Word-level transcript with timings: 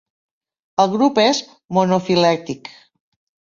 El 0.83 0.89
grup 0.93 1.21
és 1.25 1.43
monofilètic. 1.79 2.75